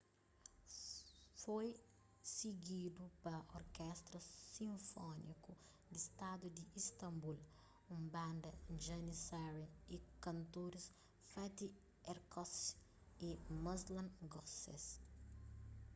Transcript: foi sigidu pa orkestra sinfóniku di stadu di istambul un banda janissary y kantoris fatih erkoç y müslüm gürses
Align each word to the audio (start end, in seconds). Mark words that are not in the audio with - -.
foi 1.43 1.67
sigidu 2.37 3.03
pa 3.23 3.35
orkestra 3.59 4.19
sinfóniku 4.55 5.51
di 5.91 5.99
stadu 6.07 6.45
di 6.57 6.63
istambul 6.81 7.37
un 7.95 8.01
banda 8.15 8.49
janissary 8.83 9.65
y 9.95 9.97
kantoris 10.23 10.85
fatih 11.31 11.73
erkoç 12.13 12.53
y 13.27 13.29
müslüm 13.63 14.07
gürses 14.31 14.85